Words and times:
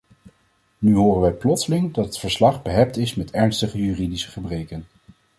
Nu 0.77 0.95
horen 0.95 1.21
wij 1.21 1.31
plotseling 1.33 1.93
dat 1.93 2.05
het 2.05 2.19
verslag 2.19 2.61
behept 2.61 2.97
is 2.97 3.15
met 3.15 3.31
ernstige 3.31 3.77
juridische 3.77 4.31
gebreken. 4.31 4.87